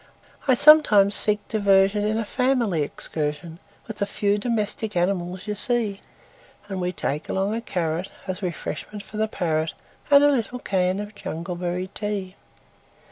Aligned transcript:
I 0.47 0.55
sometimes 0.55 1.13
seek 1.13 1.47
diversionIn 1.47 2.17
a 2.19 2.25
family 2.25 2.81
excursionWith 2.81 3.57
the 3.97 4.07
few 4.07 4.39
domestic 4.39 4.95
animals 4.95 5.45
you 5.45 5.53
see; 5.53 6.01
And 6.67 6.81
we 6.81 6.91
take 6.91 7.29
along 7.29 7.53
a 7.55 7.61
carrotAs 7.61 8.41
refreshment 8.41 9.03
for 9.03 9.17
the 9.17 9.27
parrot, 9.27 9.75
And 10.09 10.23
a 10.23 10.31
little 10.31 10.57
can 10.57 10.99
of 10.99 11.13
jungleberry 11.13 11.93
tea. 11.93 12.35